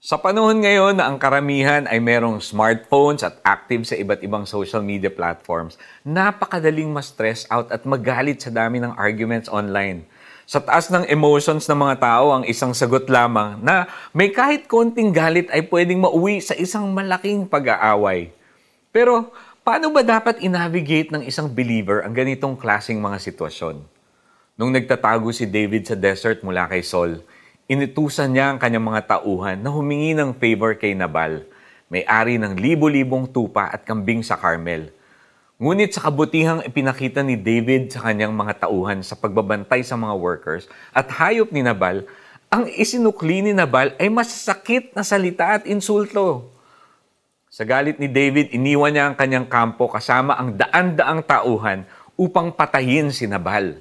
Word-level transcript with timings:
Sa 0.00 0.16
panahon 0.16 0.64
ngayon 0.64 0.96
na 0.96 1.12
ang 1.12 1.20
karamihan 1.20 1.84
ay 1.84 2.00
merong 2.00 2.40
smartphones 2.40 3.20
at 3.20 3.36
active 3.44 3.84
sa 3.84 3.92
iba't 4.00 4.24
ibang 4.24 4.48
social 4.48 4.80
media 4.80 5.12
platforms, 5.12 5.76
napakadaling 6.08 6.88
ma-stress 6.88 7.44
out 7.52 7.68
at 7.68 7.84
magalit 7.84 8.40
sa 8.40 8.48
dami 8.48 8.80
ng 8.80 8.96
arguments 8.96 9.52
online. 9.52 10.08
Sa 10.48 10.56
taas 10.56 10.88
ng 10.88 11.04
emotions 11.04 11.68
ng 11.68 11.76
mga 11.76 12.00
tao, 12.00 12.32
ang 12.32 12.48
isang 12.48 12.72
sagot 12.72 13.12
lamang 13.12 13.60
na 13.60 13.92
may 14.16 14.32
kahit 14.32 14.64
konting 14.72 15.12
galit 15.12 15.52
ay 15.52 15.68
pwedeng 15.68 16.00
mauwi 16.00 16.40
sa 16.40 16.56
isang 16.56 16.88
malaking 16.96 17.44
pag-aaway. 17.44 18.32
Pero 18.96 19.28
paano 19.60 19.92
ba 19.92 20.00
dapat 20.00 20.40
i-navigate 20.40 21.12
ng 21.12 21.28
isang 21.28 21.52
believer 21.52 22.08
ang 22.08 22.16
ganitong 22.16 22.56
klasing 22.56 23.04
mga 23.04 23.20
sitwasyon? 23.20 23.84
Nung 24.56 24.72
nagtatago 24.72 25.28
si 25.28 25.44
David 25.44 25.84
sa 25.84 25.92
desert 25.92 26.40
mula 26.40 26.64
kay 26.72 26.80
Saul, 26.80 27.20
Inutusan 27.70 28.34
niya 28.34 28.50
ang 28.50 28.58
kanyang 28.58 28.82
mga 28.82 29.02
tauhan 29.06 29.62
na 29.62 29.70
humingi 29.70 30.10
ng 30.10 30.34
favor 30.34 30.74
kay 30.74 30.90
Nabal, 30.90 31.46
may-ari 31.86 32.34
ng 32.34 32.58
libo-libong 32.58 33.30
tupa 33.30 33.70
at 33.70 33.86
kambing 33.86 34.26
sa 34.26 34.34
Carmel. 34.34 34.90
Ngunit 35.54 35.94
sa 35.94 36.02
kabutihang 36.10 36.66
ipinakita 36.66 37.22
ni 37.22 37.38
David 37.38 37.94
sa 37.94 38.02
kanyang 38.10 38.34
mga 38.34 38.66
tauhan 38.66 39.06
sa 39.06 39.14
pagbabantay 39.14 39.86
sa 39.86 39.94
mga 39.94 40.18
workers 40.18 40.66
at 40.90 41.14
hayop 41.14 41.54
ni 41.54 41.62
Nabal, 41.62 42.10
ang 42.50 42.66
isinukli 42.66 43.38
ni 43.38 43.54
Nabal 43.54 43.94
ay 44.02 44.10
masasakit 44.10 44.90
na 44.90 45.06
salita 45.06 45.54
at 45.54 45.62
insulto. 45.62 46.50
Sa 47.54 47.62
galit 47.62 48.02
ni 48.02 48.10
David, 48.10 48.50
iniwan 48.50 48.90
niya 48.90 49.04
ang 49.06 49.14
kanyang 49.14 49.46
kampo 49.46 49.86
kasama 49.86 50.34
ang 50.34 50.58
daan-daang 50.58 51.22
tauhan 51.22 51.86
upang 52.18 52.50
patayin 52.50 53.14
si 53.14 53.30
Nabal. 53.30 53.78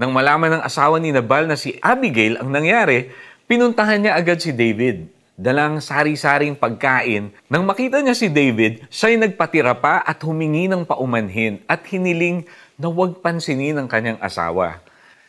Nang 0.00 0.08
malaman 0.08 0.56
ng 0.56 0.62
asawa 0.64 0.96
ni 0.96 1.12
Nabal 1.12 1.44
na 1.44 1.52
si 1.52 1.76
Abigail 1.84 2.40
ang 2.40 2.48
nangyari, 2.48 3.12
pinuntahan 3.44 4.00
niya 4.00 4.16
agad 4.16 4.40
si 4.40 4.48
David. 4.48 5.04
Dalang 5.36 5.84
sari-saring 5.84 6.56
pagkain. 6.56 7.28
Nang 7.52 7.68
makita 7.68 8.00
niya 8.00 8.16
si 8.16 8.32
David, 8.32 8.88
siya'y 8.88 9.20
nagpatira 9.20 9.76
pa 9.76 10.00
at 10.00 10.16
humingi 10.24 10.64
ng 10.64 10.88
paumanhin 10.88 11.60
at 11.68 11.84
hiniling 11.84 12.48
na 12.80 12.88
huwag 12.88 13.20
pansinin 13.20 13.76
ng 13.84 13.88
kanyang 13.88 14.16
asawa. 14.24 14.80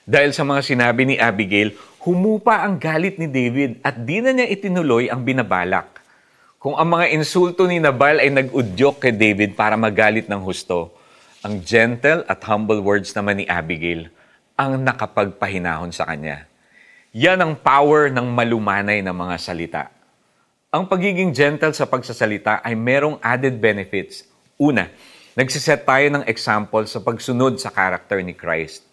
Dahil 0.07 0.31
sa 0.31 0.47
mga 0.47 0.63
sinabi 0.63 1.11
ni 1.11 1.15
Abigail, 1.19 1.75
humupa 2.07 2.63
ang 2.63 2.79
galit 2.79 3.19
ni 3.19 3.27
David 3.27 3.83
at 3.83 3.99
di 3.99 4.23
na 4.23 4.31
niya 4.31 4.47
itinuloy 4.47 5.11
ang 5.11 5.27
binabalak. 5.27 5.99
Kung 6.55 6.79
ang 6.79 6.87
mga 6.87 7.11
insulto 7.11 7.67
ni 7.67 7.83
Nabal 7.83 8.23
ay 8.23 8.31
nag-udyok 8.31 9.03
kay 9.03 9.11
David 9.11 9.59
para 9.59 9.75
magalit 9.75 10.31
ng 10.31 10.39
husto, 10.39 10.95
ang 11.43 11.59
gentle 11.59 12.23
at 12.31 12.39
humble 12.47 12.79
words 12.79 13.11
naman 13.11 13.43
ni 13.43 13.45
Abigail 13.51 14.07
ang 14.53 14.77
nakapagpahinahon 14.77 15.89
sa 15.89 16.05
kanya. 16.05 16.45
Yan 17.13 17.41
ang 17.41 17.53
power 17.57 18.09
ng 18.13 18.25
malumanay 18.29 19.01
na 19.01 19.13
mga 19.13 19.35
salita. 19.41 19.83
Ang 20.73 20.89
pagiging 20.89 21.33
gentle 21.33 21.73
sa 21.73 21.85
pagsasalita 21.85 22.61
ay 22.65 22.73
merong 22.73 23.21
added 23.21 23.61
benefits. 23.61 24.25
Una, 24.57 24.89
nagsiset 25.37 25.85
tayo 25.85 26.05
ng 26.09 26.25
example 26.25 26.85
sa 26.89 27.01
pagsunod 27.01 27.57
sa 27.61 27.69
karakter 27.69 28.21
ni 28.25 28.33
Christ. 28.33 28.85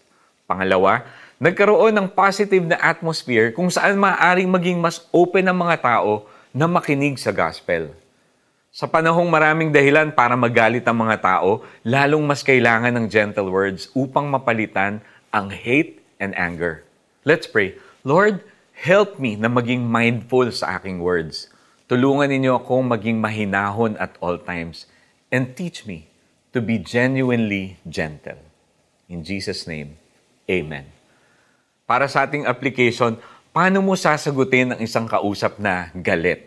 Pangalawa, 0.44 1.04
nagkaroon 1.40 1.96
ng 1.96 2.08
positive 2.12 2.64
na 2.68 2.76
atmosphere 2.80 3.52
kung 3.56 3.72
saan 3.72 3.96
maaaring 3.96 4.48
maging 4.48 4.76
mas 4.80 5.04
open 5.08 5.48
ang 5.48 5.56
mga 5.56 5.80
tao 5.80 6.28
na 6.52 6.68
makinig 6.68 7.16
sa 7.16 7.32
gospel. 7.32 7.92
Sa 8.70 8.86
panahong 8.86 9.26
maraming 9.26 9.72
dahilan 9.74 10.12
para 10.12 10.36
magalit 10.38 10.84
ang 10.86 11.00
mga 11.00 11.16
tao, 11.20 11.66
lalong 11.82 12.22
mas 12.22 12.44
kailangan 12.44 12.92
ng 12.94 13.06
gentle 13.10 13.50
words 13.50 13.90
upang 13.96 14.28
mapalitan 14.28 15.02
ang 15.30 15.54
hate 15.54 16.02
and 16.18 16.34
anger. 16.34 16.82
Let's 17.22 17.46
pray. 17.46 17.78
Lord, 18.02 18.42
help 18.74 19.22
me 19.22 19.38
na 19.38 19.46
maging 19.46 19.86
mindful 19.86 20.50
sa 20.50 20.78
aking 20.78 21.02
words. 21.02 21.50
Tulungan 21.90 22.30
ninyo 22.30 22.62
akong 22.62 22.86
maging 22.86 23.18
mahinahon 23.18 23.98
at 23.98 24.14
all 24.22 24.38
times 24.38 24.86
and 25.30 25.54
teach 25.58 25.86
me 25.86 26.10
to 26.54 26.62
be 26.62 26.78
genuinely 26.78 27.78
gentle. 27.86 28.38
In 29.10 29.26
Jesus' 29.26 29.66
name, 29.66 29.98
Amen. 30.50 30.86
Para 31.86 32.06
sa 32.06 32.26
ating 32.26 32.46
application, 32.46 33.18
paano 33.50 33.82
mo 33.82 33.98
sasagutin 33.98 34.74
ang 34.74 34.80
isang 34.82 35.06
kausap 35.10 35.58
na 35.58 35.90
galit? 35.94 36.46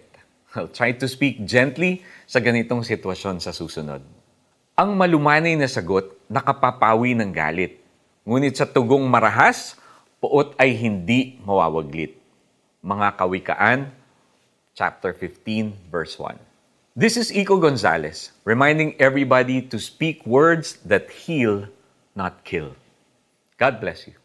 I'll 0.55 0.71
try 0.71 0.95
to 0.95 1.07
speak 1.07 1.43
gently 1.43 2.03
sa 2.23 2.39
ganitong 2.39 2.83
sitwasyon 2.83 3.43
sa 3.43 3.51
susunod. 3.51 4.03
Ang 4.79 4.95
malumanay 4.95 5.59
na 5.59 5.67
sagot 5.67 6.15
nakapapawi 6.31 7.15
ng 7.15 7.31
galit 7.35 7.82
Ngunit 8.23 8.55
sa 8.55 8.63
tugong 8.63 9.03
marahas, 9.03 9.75
puot 10.23 10.55
ay 10.55 10.71
hindi 10.79 11.43
mawawaglit. 11.43 12.15
Mga 12.79 13.19
Kawikaan, 13.19 13.91
chapter 14.71 15.11
15, 15.11 15.91
verse 15.91 16.15
1. 16.15 16.39
This 16.95 17.19
is 17.19 17.35
Iko 17.35 17.59
Gonzalez, 17.59 18.31
reminding 18.47 18.95
everybody 18.95 19.59
to 19.67 19.75
speak 19.75 20.23
words 20.23 20.79
that 20.87 21.11
heal, 21.11 21.67
not 22.15 22.47
kill. 22.47 22.79
God 23.59 23.83
bless 23.83 24.07
you. 24.07 24.15